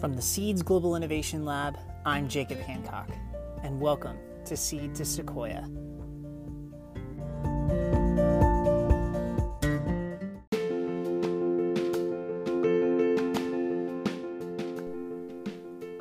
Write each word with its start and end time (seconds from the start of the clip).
From 0.00 0.14
the 0.14 0.22
Seeds 0.22 0.62
Global 0.62 0.96
Innovation 0.96 1.44
Lab, 1.44 1.76
I'm 2.06 2.26
Jacob 2.26 2.58
Hancock, 2.60 3.10
and 3.62 3.78
welcome 3.78 4.16
to 4.46 4.56
Seed 4.56 4.94
to 4.94 5.04
Sequoia. 5.04 5.68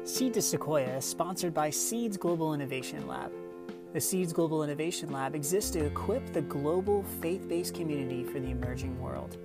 Seed 0.06 0.34
to 0.34 0.42
Sequoia 0.42 0.96
is 0.96 1.04
sponsored 1.04 1.54
by 1.54 1.70
Seeds 1.70 2.16
Global 2.16 2.54
Innovation 2.54 3.06
Lab. 3.06 3.34
The 3.92 4.00
Seeds 4.00 4.32
Global 4.32 4.64
Innovation 4.64 5.12
Lab 5.12 5.36
exists 5.36 5.72
to 5.72 5.84
equip 5.84 6.32
the 6.32 6.44
global 6.44 7.04
faith 7.20 7.50
based 7.50 7.76
community 7.76 8.24
for 8.24 8.40
the 8.40 8.52
emerging 8.52 8.98
world. 9.02 9.36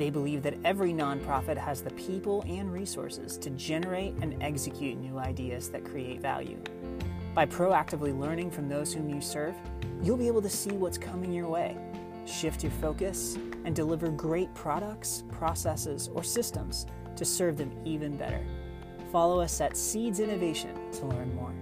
They 0.00 0.08
believe 0.08 0.42
that 0.44 0.54
every 0.64 0.94
nonprofit 0.94 1.58
has 1.58 1.82
the 1.82 1.90
people 1.90 2.42
and 2.48 2.72
resources 2.72 3.36
to 3.36 3.50
generate 3.50 4.14
and 4.22 4.42
execute 4.42 4.96
new 4.96 5.18
ideas 5.18 5.68
that 5.72 5.84
create 5.84 6.22
value. 6.22 6.56
By 7.34 7.44
proactively 7.44 8.18
learning 8.18 8.50
from 8.50 8.66
those 8.66 8.94
whom 8.94 9.10
you 9.10 9.20
serve, 9.20 9.54
you'll 10.02 10.16
be 10.16 10.26
able 10.26 10.40
to 10.40 10.48
see 10.48 10.70
what's 10.70 10.96
coming 10.96 11.34
your 11.34 11.48
way, 11.48 11.76
shift 12.24 12.62
your 12.62 12.72
focus, 12.72 13.36
and 13.66 13.76
deliver 13.76 14.08
great 14.08 14.52
products, 14.54 15.22
processes, 15.30 16.08
or 16.14 16.24
systems 16.24 16.86
to 17.14 17.26
serve 17.26 17.58
them 17.58 17.70
even 17.84 18.16
better. 18.16 18.42
Follow 19.12 19.38
us 19.38 19.60
at 19.60 19.76
Seeds 19.76 20.18
Innovation 20.18 20.90
to 20.92 21.04
learn 21.04 21.34
more. 21.34 21.52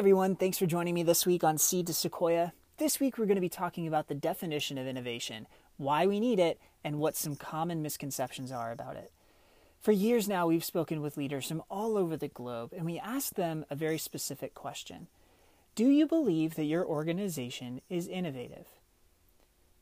Everyone, 0.00 0.34
thanks 0.34 0.56
for 0.56 0.64
joining 0.64 0.94
me 0.94 1.02
this 1.02 1.26
week 1.26 1.44
on 1.44 1.58
Seed 1.58 1.86
to 1.86 1.92
Sequoia. 1.92 2.54
This 2.78 3.00
week 3.00 3.18
we're 3.18 3.26
going 3.26 3.34
to 3.34 3.40
be 3.42 3.50
talking 3.50 3.86
about 3.86 4.08
the 4.08 4.14
definition 4.14 4.78
of 4.78 4.86
innovation, 4.86 5.46
why 5.76 6.06
we 6.06 6.18
need 6.18 6.38
it, 6.38 6.58
and 6.82 6.98
what 6.98 7.16
some 7.16 7.36
common 7.36 7.82
misconceptions 7.82 8.50
are 8.50 8.72
about 8.72 8.96
it. 8.96 9.12
For 9.78 9.92
years 9.92 10.26
now, 10.26 10.46
we've 10.46 10.64
spoken 10.64 11.02
with 11.02 11.18
leaders 11.18 11.46
from 11.46 11.62
all 11.68 11.98
over 11.98 12.16
the 12.16 12.28
globe, 12.28 12.72
and 12.74 12.86
we 12.86 12.98
asked 12.98 13.34
them 13.34 13.66
a 13.68 13.74
very 13.74 13.98
specific 13.98 14.54
question 14.54 15.08
Do 15.74 15.90
you 15.90 16.06
believe 16.06 16.54
that 16.54 16.64
your 16.64 16.86
organization 16.86 17.82
is 17.90 18.08
innovative? 18.08 18.68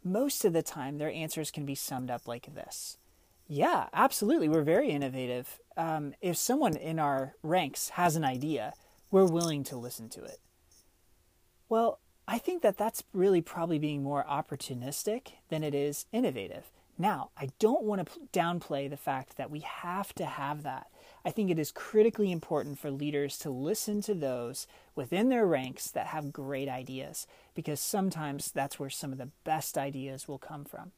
Most 0.03 0.45
of 0.45 0.53
the 0.53 0.63
time, 0.63 0.99
their 0.99 1.13
answers 1.13 1.53
can 1.53 1.65
be 1.65 1.77
summed 1.77 2.11
up 2.11 2.27
like 2.27 2.53
this 2.53 2.99
Yeah, 3.47 3.87
absolutely, 3.93 4.49
we're 4.49 4.63
very 4.63 4.91
innovative. 4.91 5.61
Um, 5.77 6.15
if 6.21 6.37
someone 6.37 6.75
in 6.75 6.99
our 6.99 7.37
ranks 7.45 7.91
has 7.91 8.17
an 8.17 8.25
idea, 8.25 8.75
we're 9.11 9.25
willing 9.25 9.65
to 9.65 9.77
listen 9.77 10.09
to 10.11 10.25
it. 10.25 10.39
Well, 11.69 12.01
I 12.27 12.39
think 12.39 12.63
that 12.63 12.77
that's 12.77 13.05
really 13.13 13.41
probably 13.41 13.79
being 13.79 14.03
more 14.03 14.25
opportunistic 14.29 15.29
than 15.49 15.65
it 15.65 15.75
is 15.75 16.07
innovative. 16.13 16.71
Now, 16.99 17.31
I 17.37 17.51
don't 17.59 17.85
want 17.85 18.07
to 18.07 18.21
downplay 18.33 18.91
the 18.91 18.97
fact 18.97 19.37
that 19.37 19.51
we 19.51 19.61
have 19.61 20.13
to 20.17 20.27
have 20.27 20.65
that. 20.65 20.89
I 21.25 21.31
think 21.31 21.51
it 21.51 21.59
is 21.59 21.71
critically 21.71 22.33
important 22.33 22.79
for 22.79 22.91
leaders 22.91 23.39
to 23.39 23.51
listen 23.51 24.03
to 24.03 24.15
those 24.15 24.67
within 24.95 25.29
their 25.29 25.47
ranks 25.47 25.91
that 25.93 26.09
have 26.09 26.33
great 26.33 26.69
ideas, 26.69 27.27
because 27.55 27.81
sometimes 27.81 28.51
that's 28.51 28.81
where 28.81 28.91
some 28.91 29.13
of 29.13 29.19
the 29.19 29.31
best 29.45 29.79
ideas 29.79 30.27
will 30.27 30.39
come 30.39 30.65
from. 30.65 30.91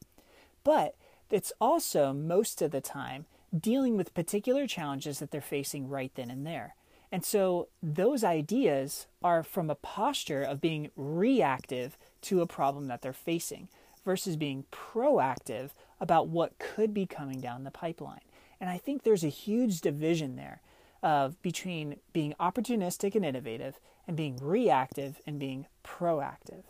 But 0.65 0.95
it's 1.31 1.53
also, 1.61 2.13
most 2.13 2.63
of 2.63 2.71
the 2.71 2.81
time, 2.81 3.27
dealing 3.57 3.97
with 3.97 4.15
particular 4.15 4.67
challenges 4.67 5.19
that 5.19 5.31
they're 5.31 5.41
facing 5.41 5.89
right 5.89 6.13
then 6.15 6.31
and 6.31 6.47
there. 6.47 6.77
And 7.13 7.25
so 7.25 7.69
those 7.83 8.23
ideas 8.23 9.07
are 9.23 9.43
from 9.43 9.69
a 9.69 9.75
posture 9.75 10.43
of 10.43 10.61
being 10.61 10.91
reactive 10.97 11.97
to 12.23 12.41
a 12.41 12.47
problem 12.47 12.87
that 12.87 13.03
they're 13.03 13.13
facing 13.13 13.69
versus 14.05 14.37
being 14.37 14.65
proactive 14.71 15.71
about 16.01 16.29
what 16.29 16.59
could 16.59 16.95
be 16.95 17.07
coming 17.07 17.41
down 17.41 17.65
the 17.65 17.71
pipeline. 17.71 18.21
And 18.61 18.71
I 18.71 18.79
think 18.79 19.03
there's 19.03 19.25
a 19.25 19.29
huge 19.29 19.81
division 19.81 20.37
there 20.37 20.61
of 21.03 21.41
between 21.43 21.97
being 22.13 22.35
opportunistic 22.39 23.15
and 23.15 23.25
innovative 23.25 23.81
and 24.07 24.17
being 24.17 24.39
reactive 24.41 25.21
and 25.27 25.39
being 25.39 25.67
proactive. 25.85 26.65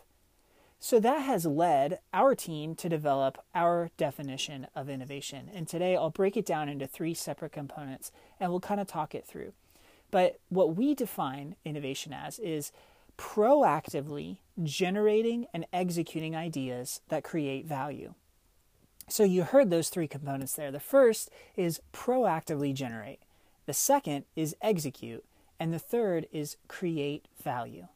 So 0.79 0.99
that 0.99 1.19
has 1.19 1.45
led 1.45 1.99
our 2.11 2.33
team 2.33 2.73
to 2.75 2.89
develop 2.89 3.37
our 3.53 3.91
definition 3.97 4.65
of 4.75 4.89
innovation. 4.89 5.49
And 5.53 5.67
today 5.67 5.95
I'll 5.95 6.09
break 6.09 6.35
it 6.35 6.45
down 6.45 6.69
into 6.69 6.87
three 6.87 7.13
separate 7.13 7.51
components 7.51 8.11
and 8.39 8.49
we'll 8.49 8.61
kind 8.61 8.81
of 8.81 8.87
talk 8.87 9.13
it 9.13 9.27
through. 9.27 9.53
But 10.11 10.39
what 10.49 10.75
we 10.75 10.93
define 10.93 11.55
innovation 11.63 12.13
as 12.13 12.37
is 12.39 12.71
proactively 13.17 14.37
generating 14.61 15.47
and 15.53 15.65
executing 15.71 16.35
ideas 16.35 17.01
that 17.09 17.23
create 17.23 17.65
value. 17.65 18.13
So 19.07 19.23
you 19.23 19.43
heard 19.43 19.69
those 19.69 19.89
three 19.89 20.07
components 20.07 20.53
there. 20.53 20.71
The 20.71 20.79
first 20.79 21.29
is 21.55 21.81
proactively 21.93 22.73
generate, 22.73 23.19
the 23.65 23.73
second 23.73 24.25
is 24.35 24.55
execute, 24.61 25.23
and 25.59 25.73
the 25.73 25.79
third 25.79 26.27
is 26.31 26.57
create 26.67 27.25
value. 27.41 27.87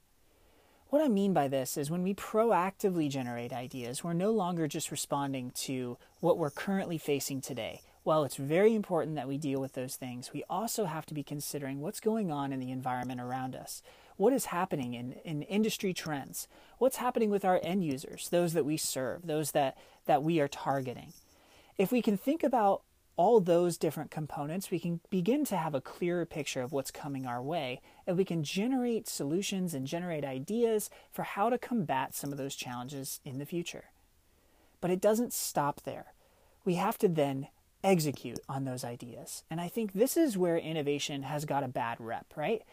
What 0.90 1.02
I 1.02 1.08
mean 1.08 1.34
by 1.34 1.48
this 1.48 1.78
is 1.78 1.90
when 1.90 2.04
we 2.04 2.14
proactively 2.14 3.10
generate 3.10 3.52
ideas, 3.52 4.04
we're 4.04 4.14
no 4.14 4.32
longer 4.32 4.68
just 4.68 4.92
responding 4.92 5.52
to 5.56 5.98
what 6.20 6.38
we're 6.38 6.52
currently 6.52 6.98
facing 6.98 7.42
today 7.42 7.82
while 8.06 8.24
it's 8.24 8.36
very 8.36 8.76
important 8.76 9.16
that 9.16 9.28
we 9.28 9.36
deal 9.36 9.60
with 9.60 9.74
those 9.74 9.96
things, 9.96 10.32
we 10.32 10.44
also 10.48 10.86
have 10.86 11.08
to 11.08 11.14
be 11.16 11.24
considering 11.24 11.82
what's 11.82 12.00
going 12.00 12.32
on 12.32 12.54
in 12.54 12.60
the 12.60 12.72
environment 12.72 13.20
around 13.20 13.56
us. 13.56 13.82
What 14.16 14.32
is 14.32 14.46
happening 14.46 14.94
in, 14.94 15.14
in 15.26 15.42
industry 15.42 15.92
trends? 15.92 16.48
What's 16.78 16.98
happening 16.98 17.32
with 17.32 17.44
our 17.44 17.60
end 17.64 17.84
users, 17.84 18.30
those 18.30 18.54
that 18.54 18.64
we 18.64 18.78
serve, 18.78 19.26
those 19.26 19.52
that, 19.52 19.76
that 20.06 20.22
we 20.22 20.40
are 20.40 20.48
targeting? 20.48 21.14
If 21.80 21.92
we 21.92 22.04
can 22.04 22.16
think 22.16 22.44
about 22.44 22.84
all 23.18 23.40
those 23.40 23.76
different 23.76 24.12
components, 24.12 24.70
we 24.70 24.80
can 24.80 25.00
begin 25.10 25.44
to 25.46 25.58
have 25.58 25.74
a 25.74 25.82
clearer 25.82 26.28
picture 26.28 26.62
of 26.62 26.72
what's 26.72 26.92
coming 26.92 27.26
our 27.26 27.42
way, 27.42 27.82
and 28.06 28.18
we 28.18 28.24
can 28.24 28.44
generate 28.44 29.08
solutions 29.08 29.74
and 29.74 29.88
generate 29.88 30.24
ideas 30.24 30.92
for 31.12 31.24
how 31.24 31.50
to 31.50 31.58
combat 31.58 32.14
some 32.14 32.32
of 32.32 32.38
those 32.38 32.56
challenges 32.56 33.20
in 33.26 33.40
the 33.40 33.48
future. 33.48 33.86
But 34.80 34.92
it 34.92 35.02
doesn't 35.02 35.34
stop 35.34 35.82
there. 35.82 36.14
We 36.66 36.76
have 36.76 37.00
to 37.00 37.08
then 37.08 37.48
execute 37.86 38.40
on 38.50 38.66
those 38.66 38.84
ideas. 38.84 39.44
And 39.50 39.62
I 39.62 39.70
think 39.70 39.94
this 39.94 40.18
is 40.18 40.38
where 40.38 40.58
innovation 40.58 41.24
has 41.24 41.46
got 41.46 41.64
a 41.64 41.70
bad 41.70 41.98
rep, 42.00 42.34
right? 42.36 42.64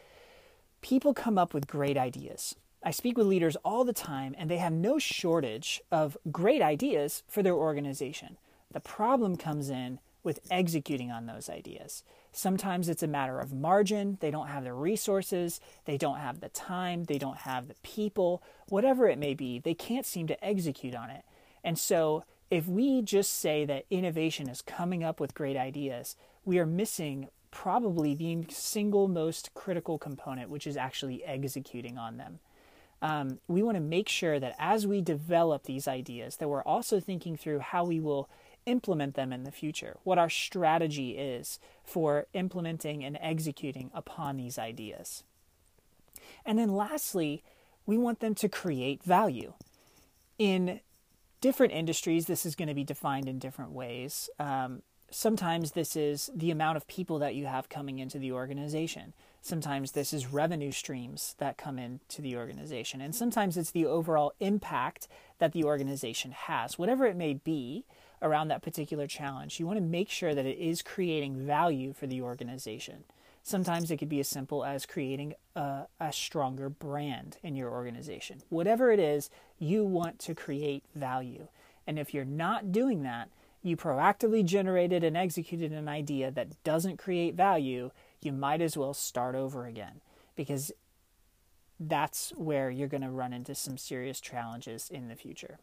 People 0.81 1.15
come 1.15 1.39
up 1.39 1.55
with 1.55 1.69
great 1.69 1.97
ideas. 1.97 2.57
I 2.83 2.91
speak 2.91 3.17
with 3.17 3.29
leaders 3.29 3.57
all 3.65 3.85
the 3.85 3.93
time, 3.93 4.35
and 4.37 4.51
they 4.51 4.57
have 4.57 4.73
no 4.73 4.99
shortage 4.99 5.81
of 5.93 6.17
great 6.33 6.63
ideas 6.63 7.23
for 7.29 7.43
their 7.43 7.55
organization. 7.55 8.39
The 8.73 8.81
problem 8.81 9.37
comes 9.37 9.71
in 9.71 10.01
with 10.25 10.41
executing 10.51 11.11
on 11.11 11.27
those 11.27 11.51
ideas. 11.51 12.03
Sometimes 12.33 12.89
it's 12.89 13.03
a 13.03 13.09
matter 13.09 13.39
of 13.39 13.53
margin. 13.53 14.19
They 14.21 14.31
don't 14.31 14.47
have 14.47 14.65
the 14.65 14.73
resources, 14.73 15.61
they 15.85 15.99
don't 15.99 16.19
have 16.19 16.41
the 16.41 16.49
time, 16.49 17.05
they 17.05 17.19
don't 17.19 17.39
have 17.39 17.69
the 17.69 17.75
people, 17.83 18.43
whatever 18.69 19.09
it 19.09 19.19
may 19.19 19.35
be, 19.35 19.59
they 19.59 19.75
can't 19.75 20.07
seem 20.07 20.27
to 20.29 20.45
execute 20.45 20.95
on 20.95 21.11
it. 21.11 21.25
And 21.63 21.79
so 21.79 22.25
if 22.53 22.69
we 22.69 23.01
just 23.01 23.33
say 23.33 23.65
that 23.65 23.87
innovation 23.89 24.47
is 24.47 24.61
coming 24.61 25.03
up 25.03 25.19
with 25.19 25.33
great 25.33 25.57
ideas, 25.57 26.17
we 26.45 26.59
are 26.59 26.67
missing 26.67 27.29
probably 27.51 28.15
the 28.15 28.45
single 28.51 29.09
most 29.09 29.55
critical 29.55 29.97
component, 29.97 30.51
which 30.51 30.67
is 30.67 30.77
actually 30.77 31.25
executing 31.25 31.97
on 31.97 32.19
them. 32.19 32.41
Um, 33.01 33.39
we 33.49 33.63
want 33.63 33.77
to 33.77 33.81
make 33.81 34.07
sure 34.07 34.39
that 34.39 34.55
as 34.59 34.87
we 34.87 35.01
develop 35.01 35.63
these 35.63 35.89
ideas, 35.89 36.37
that 36.37 36.49
we're 36.49 36.63
also 36.63 37.01
thinking 37.01 37.39
through 37.39 37.61
how 37.61 37.87
we 37.87 37.99
will 37.99 38.29
implement 38.67 39.15
them 39.15 39.33
in 39.33 39.45
the 39.45 39.51
future, 39.51 39.97
what 40.05 40.19
our 40.19 40.29
strategy 40.29 41.13
is 41.13 41.59
for 41.83 42.27
implementing 42.35 43.03
and 43.03 43.17
executing 43.23 43.91
upon 43.95 44.37
these 44.37 44.59
ideas. 44.59 45.25
And 46.45 46.59
then 46.59 46.75
lastly, 46.75 47.43
we 47.87 47.97
want 47.97 48.21
them 48.21 48.35
to 48.35 48.49
create 48.51 49.03
value. 49.03 49.55
In 50.39 50.81
different 51.43 51.75
industries, 51.75 52.27
this 52.27 52.47
is 52.47 52.55
going 52.55 52.69
to 52.69 52.75
be 52.75 52.85
defined 52.85 53.29
in 53.29 53.39
different 53.39 53.73
ways. 53.73 54.31
Um, 54.39 54.83
sometimes 55.11 55.73
this 55.73 55.97
is 55.97 56.31
the 56.35 56.51
amount 56.51 56.79
of 56.79 56.87
people 56.87 57.19
that 57.19 57.35
you 57.35 57.47
have 57.47 57.69
coming 57.69 57.99
into 57.99 58.19
the 58.19 58.33
organization. 58.33 59.13
Sometimes 59.43 59.93
this 59.93 60.13
is 60.13 60.33
revenue 60.33 60.71
streams 60.71 61.35
that 61.39 61.59
come 61.59 61.79
into 61.79 62.23
the 62.23 62.37
organization. 62.37 63.01
And 63.01 63.15
sometimes 63.15 63.57
it's 63.57 63.73
the 63.73 63.87
overall 63.87 64.33
impact 64.39 65.09
that 65.39 65.53
the 65.53 65.65
organization 65.65 66.31
has. 66.31 66.79
Whatever 66.79 67.07
it 67.07 67.17
may 67.17 67.35
be 67.35 67.85
around 68.23 68.49
that 68.49 68.63
particular 68.63 69.09
challenge, 69.09 69.59
you 69.59 69.67
want 69.67 69.79
to 69.79 69.85
make 69.85 70.09
sure 70.09 70.35
that 70.35 70.47
it 70.47 70.59
is 70.59 70.81
creating 70.81 71.45
value 71.45 71.93
for 71.93 72.07
the 72.07 72.23
organization. 72.23 73.03
Sometimes 73.43 73.91
it 73.91 73.97
could 73.97 74.09
be 74.09 74.21
as 74.21 74.29
simple 74.29 74.65
as 74.65 74.87
creating 74.87 75.35
a, 75.57 75.83
a, 75.99 76.13
stronger 76.13 76.69
brand 76.69 77.39
in 77.43 77.57
your 77.57 77.71
organization. 77.71 78.43
Whatever 78.51 78.93
it 78.93 79.01
is, 79.01 79.31
you 79.59 79.85
want 79.85 80.19
to 80.21 80.35
create 80.35 80.85
value. 80.95 81.49
And 81.87 81.99
if 81.99 82.15
you're 82.15 82.25
not 82.25 82.71
doing 82.71 83.03
that, 83.03 83.31
you 83.63 83.77
proactively 83.77 84.45
generated 84.45 85.03
and 85.03 85.17
executed 85.17 85.73
an 85.73 85.89
idea 85.89 86.31
that 86.31 86.63
doesn't 86.63 86.99
create 86.99 87.35
value, 87.35 87.91
you 88.21 88.33
might 88.33 88.61
as 88.61 88.77
well 88.77 88.95
start 88.95 89.35
over 89.35 89.67
again. 89.67 90.01
Because 90.37 90.73
that's 91.81 92.31
where 92.37 92.71
you're 92.71 92.89
going 92.89 93.03
to 93.03 93.11
run 93.11 93.33
into 93.33 93.55
some 93.55 93.77
serious 93.77 94.21
challenges 94.21 94.89
in 94.89 95.09
the 95.09 95.17
future. 95.17 95.59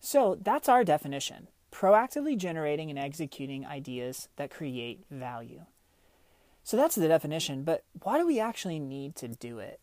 So 0.00 0.36
that's 0.40 0.68
our 0.68 0.84
definition 0.84 1.48
proactively 1.72 2.38
generating 2.38 2.88
and 2.88 2.98
executing 2.98 3.66
ideas 3.66 4.28
that 4.36 4.50
create 4.50 5.04
value. 5.10 5.60
So 6.66 6.76
that's 6.76 6.96
the 6.96 7.06
definition, 7.06 7.62
but 7.62 7.84
why 8.02 8.18
do 8.18 8.26
we 8.26 8.40
actually 8.40 8.80
need 8.80 9.14
to 9.16 9.28
do 9.28 9.60
it? 9.60 9.78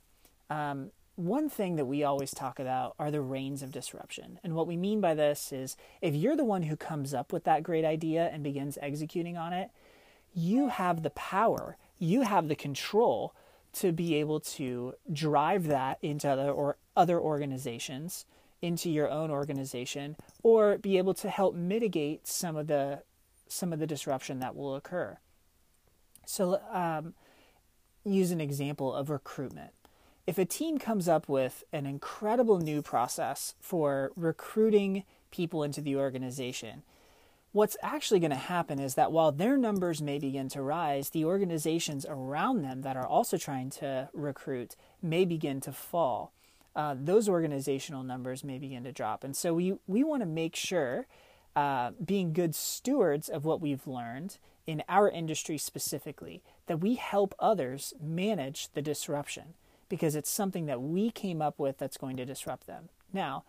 Um, 0.49 0.91
one 1.15 1.49
thing 1.49 1.77
that 1.77 1.85
we 1.85 2.03
always 2.03 2.31
talk 2.31 2.59
about 2.59 2.93
are 2.99 3.09
the 3.09 3.21
reins 3.21 3.63
of 3.63 3.71
disruption. 3.71 4.37
And 4.43 4.53
what 4.53 4.67
we 4.67 4.75
mean 4.75 4.99
by 4.99 5.13
this 5.13 5.53
is 5.53 5.77
if 6.01 6.13
you're 6.13 6.35
the 6.35 6.43
one 6.43 6.63
who 6.63 6.75
comes 6.75 7.13
up 7.13 7.31
with 7.31 7.45
that 7.45 7.63
great 7.63 7.85
idea 7.85 8.29
and 8.33 8.43
begins 8.43 8.77
executing 8.81 9.37
on 9.37 9.53
it, 9.53 9.69
you 10.35 10.67
have 10.67 11.03
the 11.03 11.11
power, 11.11 11.77
you 11.99 12.23
have 12.23 12.49
the 12.49 12.53
control 12.53 13.33
to 13.75 13.93
be 13.93 14.15
able 14.15 14.41
to 14.41 14.95
drive 15.09 15.67
that 15.67 15.99
into 16.01 16.29
other 16.29 16.51
or 16.51 16.75
other 16.97 17.17
organizations, 17.17 18.25
into 18.61 18.89
your 18.89 19.09
own 19.09 19.31
organization, 19.31 20.17
or 20.43 20.77
be 20.79 20.97
able 20.97 21.13
to 21.13 21.29
help 21.29 21.55
mitigate 21.55 22.27
some 22.27 22.57
of 22.57 22.67
the 22.67 23.03
some 23.47 23.71
of 23.71 23.79
the 23.79 23.87
disruption 23.87 24.41
that 24.41 24.53
will 24.53 24.75
occur. 24.75 25.17
So, 26.25 26.59
um, 26.71 27.13
use 28.05 28.31
an 28.31 28.41
example 28.41 28.93
of 28.93 29.09
recruitment 29.09 29.71
if 30.25 30.37
a 30.37 30.45
team 30.45 30.77
comes 30.77 31.07
up 31.07 31.27
with 31.27 31.63
an 31.73 31.85
incredible 31.85 32.59
new 32.59 32.81
process 32.81 33.55
for 33.59 34.11
recruiting 34.15 35.03
people 35.31 35.63
into 35.63 35.81
the 35.81 35.95
organization, 35.97 36.83
what's 37.51 37.75
actually 37.81 38.19
going 38.19 38.31
to 38.31 38.37
happen 38.37 38.79
is 38.79 38.95
that 38.95 39.11
while 39.11 39.31
their 39.31 39.57
numbers 39.57 40.01
may 40.01 40.19
begin 40.19 40.47
to 40.49 40.61
rise, 40.61 41.09
the 41.09 41.25
organizations 41.25 42.05
around 42.07 42.61
them 42.61 42.81
that 42.81 42.95
are 42.95 43.07
also 43.07 43.37
trying 43.37 43.69
to 43.69 44.09
recruit 44.13 44.75
may 45.01 45.25
begin 45.25 45.59
to 45.59 45.71
fall. 45.71 46.31
Uh, 46.75 46.95
those 46.97 47.27
organizational 47.27 48.01
numbers 48.01 48.43
may 48.43 48.57
begin 48.57 48.83
to 48.83 48.91
drop. 48.91 49.23
And 49.23 49.35
so 49.35 49.53
we, 49.53 49.75
we 49.87 50.03
want 50.03 50.21
to 50.21 50.27
make 50.27 50.55
sure, 50.55 51.05
uh, 51.55 51.91
being 52.03 52.33
good 52.33 52.55
stewards 52.55 53.29
of 53.29 53.45
what 53.45 53.61
we've 53.61 53.85
learned 53.85 54.37
in 54.65 54.83
our 54.87 55.09
industry 55.09 55.57
specifically, 55.57 56.41
that 56.67 56.79
we 56.79 56.95
help 56.95 57.35
others 57.39 57.93
manage 58.01 58.69
the 58.69 58.81
disruption 58.81 59.53
because 59.89 60.15
it's 60.15 60.29
something 60.29 60.65
that 60.65 60.81
we 60.81 61.11
came 61.11 61.41
up 61.41 61.59
with 61.59 61.77
that's 61.77 61.97
going 61.97 62.17
to 62.17 62.25
disrupt 62.25 62.67
them. 62.67 62.89
Now, 63.11 63.43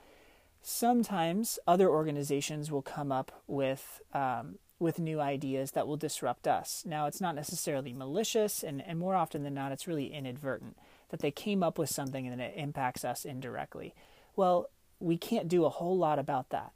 sometimes 0.63 1.59
other 1.67 1.89
organizations 1.89 2.71
will 2.71 2.83
come 2.83 3.13
up 3.13 3.43
with 3.47 4.01
um, 4.13 4.57
with 4.81 4.99
new 4.99 5.21
ideas 5.21 5.71
that 5.71 5.87
will 5.87 5.97
disrupt 5.97 6.47
us. 6.47 6.83
Now, 6.85 7.07
it's 7.07 7.21
not 7.21 7.37
necessarily 7.37 7.93
malicious, 7.93 8.63
and, 8.63 8.83
and 8.87 8.99
more 8.99 9.15
often 9.15 9.45
than 9.45 9.55
not, 9.55 9.73
it's 9.73 9.87
really 9.87 10.13
inadvertent 10.13 10.77
that 11.11 11.21
they 11.21 11.31
came 11.31 11.63
up 11.63 11.79
with 11.79 11.89
something 11.89 12.27
and 12.27 12.41
it 12.41 12.55
impacts 12.57 13.05
us 13.05 13.25
indirectly. 13.25 13.95
Well, 14.35 14.69
we 14.99 15.17
can't 15.17 15.49
do 15.49 15.65
a 15.65 15.71
whole 15.71 15.97
lot 15.97 16.19
about 16.19 16.51
that. 16.51 16.73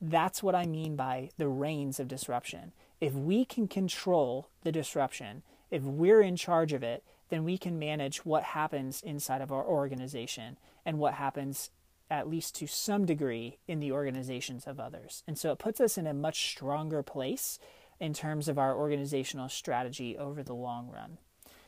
That's 0.00 0.42
what 0.42 0.54
I 0.54 0.66
mean 0.66 0.96
by 0.96 1.30
the 1.38 1.48
reins 1.48 2.00
of 2.00 2.08
disruption. 2.08 2.72
If 3.00 3.12
we 3.12 3.44
can 3.44 3.68
control 3.68 4.48
the 4.62 4.72
disruption, 4.72 5.42
if 5.70 5.82
we're 5.82 6.22
in 6.22 6.36
charge 6.36 6.72
of 6.72 6.82
it, 6.82 7.04
then 7.28 7.44
we 7.44 7.58
can 7.58 7.78
manage 7.78 8.24
what 8.24 8.42
happens 8.42 9.02
inside 9.02 9.40
of 9.40 9.52
our 9.52 9.64
organization 9.64 10.58
and 10.84 10.98
what 10.98 11.14
happens 11.14 11.70
at 12.08 12.28
least 12.28 12.54
to 12.54 12.66
some 12.66 13.04
degree 13.04 13.58
in 13.66 13.80
the 13.80 13.90
organizations 13.90 14.66
of 14.66 14.78
others. 14.78 15.22
And 15.26 15.36
so 15.36 15.50
it 15.52 15.58
puts 15.58 15.80
us 15.80 15.98
in 15.98 16.06
a 16.06 16.14
much 16.14 16.50
stronger 16.50 17.02
place 17.02 17.58
in 17.98 18.12
terms 18.12 18.48
of 18.48 18.58
our 18.58 18.76
organizational 18.76 19.48
strategy 19.48 20.16
over 20.16 20.42
the 20.42 20.54
long 20.54 20.88
run. 20.88 21.18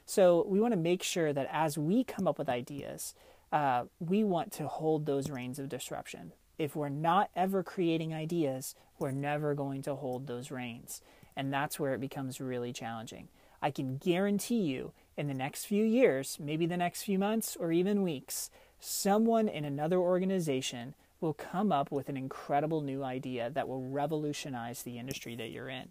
So 0.06 0.46
we 0.48 0.60
want 0.60 0.72
to 0.72 0.78
make 0.78 1.02
sure 1.02 1.32
that 1.32 1.48
as 1.52 1.76
we 1.76 2.04
come 2.04 2.28
up 2.28 2.38
with 2.38 2.48
ideas, 2.48 3.14
uh, 3.52 3.84
we 3.98 4.24
want 4.24 4.52
to 4.52 4.69
hold 4.69 5.06
those 5.06 5.28
reins 5.28 5.58
of 5.58 5.69
disruption. 5.69 6.32
If 6.58 6.75
we're 6.75 6.88
not 6.88 7.31
ever 7.37 7.62
creating 7.62 8.12
ideas, 8.12 8.75
we're 8.99 9.12
never 9.12 9.55
going 9.55 9.82
to 9.82 9.94
hold 9.94 10.26
those 10.26 10.50
reins. 10.50 11.00
And 11.37 11.52
that's 11.52 11.78
where 11.78 11.94
it 11.94 12.00
becomes 12.00 12.40
really 12.40 12.72
challenging. 12.72 13.28
I 13.62 13.70
can 13.70 13.96
guarantee 13.96 14.62
you 14.62 14.93
in 15.16 15.28
the 15.28 15.34
next 15.34 15.64
few 15.66 15.84
years, 15.84 16.38
maybe 16.40 16.66
the 16.66 16.76
next 16.76 17.02
few 17.02 17.19
months 17.19 17.56
or 17.58 17.72
even 17.72 18.02
weeks, 18.02 18.50
someone 18.81 19.49
in 19.49 19.64
another 19.64 19.99
organization 19.99 20.94
will 21.20 21.34
come 21.34 21.72
up 21.72 21.90
with 21.90 22.08
an 22.08 22.16
incredible 22.16 22.81
new 22.81 23.02
idea 23.02 23.50
that 23.50 23.69
will 23.69 23.82
revolutionize 23.82 24.82
the 24.82 24.99
industry 24.99 25.34
that 25.34 25.50
you're 25.50 25.69
in. 25.69 25.88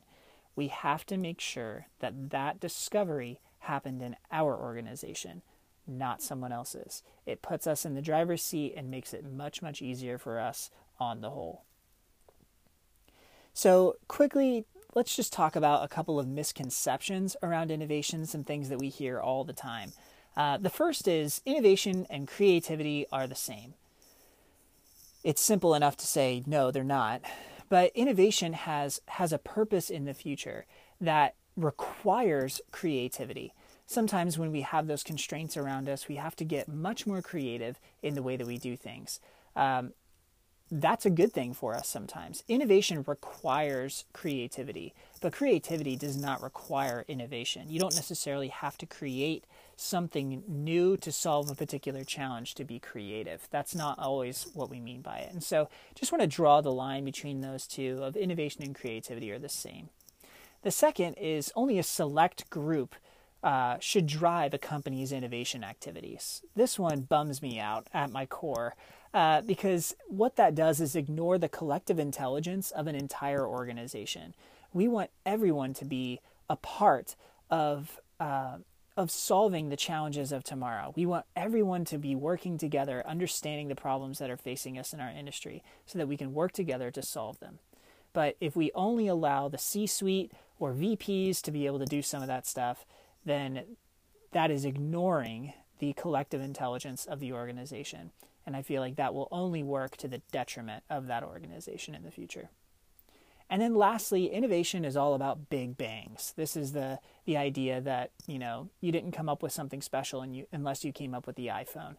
We 0.55 0.67
have 0.67 1.05
to 1.07 1.17
make 1.17 1.41
sure 1.41 1.87
that 1.99 2.29
that 2.29 2.59
discovery 2.59 3.39
happened 3.59 4.01
in 4.01 4.15
our 4.31 4.57
organization, 4.57 5.41
not 5.87 6.21
someone 6.21 6.51
else's. 6.51 7.03
It 7.25 7.41
puts 7.41 7.67
us 7.67 7.85
in 7.85 7.95
the 7.95 8.01
driver's 8.01 8.41
seat 8.41 8.73
and 8.75 8.91
makes 8.91 9.13
it 9.13 9.25
much, 9.25 9.61
much 9.61 9.81
easier 9.81 10.17
for 10.17 10.39
us 10.39 10.69
on 10.99 11.21
the 11.21 11.29
whole. 11.29 11.63
So, 13.53 13.95
quickly 14.07 14.65
let's 14.97 15.15
just 15.15 15.31
talk 15.31 15.55
about 15.55 15.83
a 15.83 15.87
couple 15.87 16.19
of 16.19 16.27
misconceptions 16.27 17.35
around 17.43 17.69
innovation, 17.69 18.25
some 18.25 18.43
things 18.43 18.69
that 18.69 18.79
we 18.79 18.89
hear 18.89 19.19
all 19.19 19.43
the 19.43 19.53
time. 19.53 19.91
Uh, 20.35 20.57
the 20.57 20.69
first 20.69 21.07
is 21.07 21.41
innovation 21.45 22.07
and 22.09 22.27
creativity 22.27 23.05
are 23.11 23.27
the 23.27 23.35
same. 23.35 23.75
It's 25.23 25.41
simple 25.41 25.75
enough 25.75 25.97
to 25.97 26.07
say 26.07 26.43
no, 26.47 26.71
they're 26.71 26.83
not. 26.83 27.21
But 27.69 27.91
innovation 27.95 28.53
has 28.53 29.01
has 29.07 29.33
a 29.33 29.37
purpose 29.37 29.89
in 29.89 30.05
the 30.05 30.13
future 30.13 30.65
that 31.01 31.35
requires 31.55 32.61
creativity. 32.71 33.53
Sometimes 33.89 34.37
when 34.37 34.51
we 34.51 34.61
have 34.61 34.87
those 34.87 35.01
constraints 35.01 35.55
around 35.55 35.87
us, 35.87 36.09
we 36.09 36.15
have 36.17 36.35
to 36.35 36.43
get 36.43 36.67
much 36.67 37.07
more 37.07 37.21
creative 37.21 37.79
in 38.03 38.15
the 38.15 38.21
way 38.21 38.35
that 38.35 38.45
we 38.45 38.57
do 38.57 38.75
things. 38.75 39.21
Um, 39.55 39.93
that's 40.69 41.05
a 41.05 41.09
good 41.09 41.31
thing 41.31 41.53
for 41.53 41.73
us 41.73 41.87
sometimes. 41.87 42.43
Innovation 42.49 43.05
requires 43.07 44.03
creativity, 44.11 44.93
but 45.21 45.31
creativity 45.31 45.95
does 45.95 46.17
not 46.17 46.43
require 46.43 47.05
innovation. 47.07 47.67
You 47.69 47.79
don't 47.79 47.95
necessarily 47.95 48.49
have 48.49 48.77
to 48.79 48.85
create 48.85 49.45
something 49.77 50.43
new 50.45 50.97
to 50.97 51.11
solve 51.13 51.49
a 51.49 51.55
particular 51.55 52.03
challenge 52.03 52.55
to 52.55 52.65
be 52.65 52.79
creative. 52.79 53.47
That's 53.49 53.73
not 53.73 53.97
always 53.97 54.47
what 54.53 54.69
we 54.69 54.81
mean 54.81 55.01
by 55.01 55.19
it. 55.19 55.31
And 55.31 55.41
so, 55.41 55.69
just 55.95 56.11
want 56.11 56.21
to 56.21 56.27
draw 56.27 56.59
the 56.59 56.73
line 56.73 57.05
between 57.05 57.39
those 57.39 57.65
two 57.65 57.99
of 58.03 58.17
innovation 58.17 58.63
and 58.63 58.75
creativity 58.75 59.31
are 59.31 59.39
the 59.39 59.47
same. 59.47 59.87
The 60.63 60.71
second 60.71 61.13
is 61.13 61.53
only 61.55 61.79
a 61.79 61.83
select 61.83 62.49
group 62.49 62.93
uh, 63.43 63.77
should 63.79 64.07
drive 64.07 64.53
a 64.53 64.57
company's 64.57 65.11
innovation 65.11 65.63
activities. 65.63 66.41
This 66.55 66.79
one 66.79 67.01
bums 67.01 67.41
me 67.41 67.59
out 67.59 67.87
at 67.93 68.11
my 68.11 68.25
core 68.25 68.75
uh, 69.13 69.41
because 69.41 69.95
what 70.07 70.35
that 70.35 70.55
does 70.55 70.81
is 70.81 70.95
ignore 70.95 71.37
the 71.37 71.49
collective 71.49 71.99
intelligence 71.99 72.71
of 72.71 72.87
an 72.87 72.95
entire 72.95 73.47
organization. 73.47 74.33
We 74.73 74.87
want 74.87 75.11
everyone 75.25 75.73
to 75.75 75.85
be 75.85 76.19
a 76.49 76.55
part 76.55 77.15
of 77.49 77.99
uh, 78.19 78.57
of 78.97 79.11
solving 79.11 79.69
the 79.69 79.77
challenges 79.77 80.31
of 80.31 80.43
tomorrow. 80.43 80.91
We 80.95 81.05
want 81.05 81.25
everyone 81.35 81.85
to 81.85 81.99
be 81.99 82.15
working 82.15 82.57
together, 82.57 83.03
understanding 83.05 83.67
the 83.67 83.75
problems 83.75 84.17
that 84.17 84.31
are 84.31 84.37
facing 84.37 84.79
us 84.79 84.91
in 84.91 84.99
our 84.99 85.11
industry, 85.11 85.63
so 85.85 85.99
that 85.99 86.07
we 86.07 86.17
can 86.17 86.33
work 86.33 86.51
together 86.51 86.89
to 86.89 87.03
solve 87.03 87.39
them. 87.39 87.59
But 88.11 88.35
if 88.41 88.55
we 88.55 88.71
only 88.73 89.07
allow 89.07 89.49
the 89.49 89.59
C-suite 89.59 90.31
or 90.57 90.73
VPs 90.73 91.41
to 91.43 91.51
be 91.51 91.67
able 91.67 91.77
to 91.77 91.85
do 91.85 92.01
some 92.01 92.23
of 92.23 92.27
that 92.27 92.47
stuff, 92.47 92.87
then 93.27 93.63
that 94.31 94.51
is 94.51 94.65
ignoring 94.65 95.53
the 95.79 95.93
collective 95.93 96.41
intelligence 96.41 97.05
of 97.05 97.19
the 97.19 97.33
organization. 97.33 98.11
And 98.45 98.55
I 98.55 98.61
feel 98.61 98.81
like 98.81 98.95
that 98.95 99.13
will 99.13 99.27
only 99.31 99.61
work 99.61 99.97
to 99.97 100.07
the 100.07 100.21
detriment 100.31 100.83
of 100.89 101.07
that 101.07 101.23
organization 101.23 101.93
in 101.93 102.03
the 102.03 102.11
future. 102.11 102.49
And 103.49 103.61
then 103.61 103.75
lastly, 103.75 104.27
innovation 104.27 104.83
is 104.83 104.97
all 104.97 105.13
about 105.13 105.49
big 105.49 105.77
bangs. 105.77 106.33
This 106.35 106.57
is 106.57 106.73
the 106.73 106.99
the 107.25 107.37
idea 107.37 107.79
that, 107.81 108.11
you 108.25 108.39
know, 108.39 108.69
you 108.81 108.91
didn't 108.91 109.13
come 109.13 109.29
up 109.29 109.41
with 109.41 109.51
something 109.51 109.81
special 109.81 110.21
and 110.21 110.35
you, 110.35 110.47
unless 110.51 110.83
you 110.83 110.91
came 110.91 111.13
up 111.13 111.27
with 111.27 111.35
the 111.35 111.47
iPhone. 111.47 111.95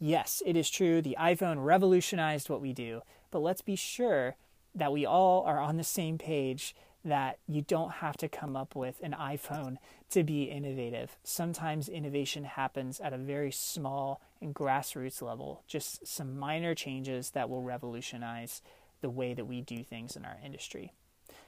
Yes, 0.00 0.42
it 0.46 0.56
is 0.56 0.70
true 0.70 1.02
the 1.02 1.16
iPhone 1.18 1.64
revolutionized 1.64 2.48
what 2.48 2.60
we 2.60 2.72
do, 2.72 3.02
but 3.30 3.40
let's 3.40 3.62
be 3.62 3.76
sure 3.76 4.36
that 4.74 4.92
we 4.92 5.04
all 5.04 5.42
are 5.44 5.60
on 5.60 5.76
the 5.76 5.84
same 5.84 6.18
page 6.18 6.74
that 7.04 7.38
you 7.46 7.62
don't 7.62 7.92
have 7.92 8.16
to 8.18 8.28
come 8.28 8.56
up 8.56 8.74
with 8.74 9.00
an 9.02 9.14
iPhone 9.18 9.76
to 10.10 10.24
be 10.24 10.44
innovative. 10.44 11.16
Sometimes 11.22 11.88
innovation 11.88 12.44
happens 12.44 13.00
at 13.00 13.12
a 13.12 13.18
very 13.18 13.52
small 13.52 14.20
and 14.40 14.54
grassroots 14.54 15.22
level, 15.22 15.62
just 15.66 16.06
some 16.06 16.38
minor 16.38 16.74
changes 16.74 17.30
that 17.30 17.48
will 17.48 17.62
revolutionize 17.62 18.62
the 19.00 19.10
way 19.10 19.34
that 19.34 19.46
we 19.46 19.60
do 19.60 19.82
things 19.84 20.16
in 20.16 20.24
our 20.24 20.38
industry. 20.44 20.92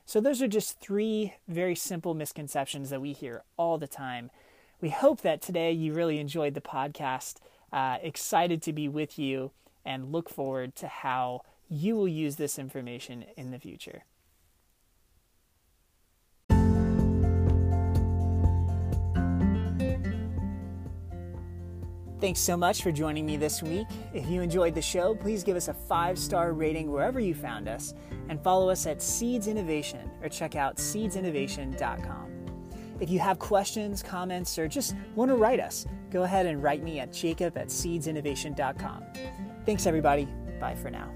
So, 0.07 0.21
those 0.21 0.43
are 0.43 0.49
just 0.49 0.81
three 0.81 1.35
very 1.49 1.75
simple 1.75 2.15
misconceptions 2.15 2.91
that 2.91 3.01
we 3.01 3.13
hear 3.13 3.43
all 3.57 3.79
the 3.79 3.87
time. 3.87 4.31
We 4.81 4.91
hope 4.91 5.21
that 5.23 5.43
today 5.43 5.73
you 5.73 5.93
really 5.93 6.19
enjoyed 6.19 6.55
the 6.55 6.61
podcast. 6.61 7.37
Uh, 7.73 7.99
excited 8.03 8.63
to 8.63 8.73
be 8.73 8.89
with 8.89 9.19
you 9.19 9.53
and 9.85 10.11
look 10.13 10.29
forward 10.29 10.75
to 10.77 10.89
how 10.89 11.43
you 11.69 11.95
will 11.97 12.09
use 12.09 12.37
this 12.37 12.59
information 12.59 13.25
in 13.37 13.53
the 13.53 13.59
future. 13.59 14.05
Thanks 22.21 22.41
so 22.41 22.57
much 22.57 22.83
for 22.83 22.93
joining 22.93 23.25
me 23.25 23.39
this 23.39 23.63
week. 23.63 23.87
If 24.13 24.29
you 24.29 24.43
enjoyed 24.43 24.75
the 24.75 24.83
show, 24.83 25.15
please 25.15 25.43
give 25.43 25.57
us 25.57 25.69
a 25.69 25.75
five 25.75 26.19
star 26.19 26.53
rating 26.53 26.91
wherever 26.91 27.19
you 27.19 27.35
found 27.35 27.67
us 27.67 27.95
and 28.29 28.43
follow 28.43 28.69
us 28.69 28.87
at 28.87 29.01
Seeds 29.01 29.49
Innovation 29.49 30.11
or 30.23 30.29
check 30.29 30.55
out 30.55 30.77
seedsinnovation.com. 30.77 32.27
If 33.01 33.09
you 33.09 33.19
have 33.21 33.39
questions, 33.39 34.03
comments, 34.03 34.59
or 34.59 34.69
just 34.69 34.95
want 35.15 35.31
to 35.31 35.35
write 35.35 35.61
us, 35.61 35.87
go 36.11 36.25
ahead 36.25 36.45
and 36.45 36.63
write 36.63 36.83
me 36.83 37.01
at 37.01 37.11
jacob 37.11 37.57
at 37.57 37.69
seedsinnovation.com. 37.69 39.05
Thanks, 39.65 39.87
everybody. 39.87 40.29
Bye 40.61 40.75
for 40.75 40.91
now. 40.91 41.11